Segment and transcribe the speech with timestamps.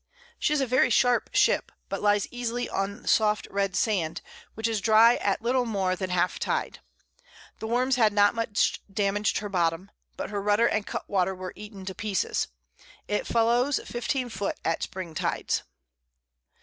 [0.39, 4.21] She is a very sharp Ship, but lies easy on soft red Sand,
[4.55, 6.79] which is dry at little more than half Tide.
[7.59, 11.53] The Worms had not much damag'd her Bottom, but her Rudder and Cut water were
[11.55, 12.47] eaten to pieces.
[13.07, 15.61] It flows 15 Foot at Spring Tides.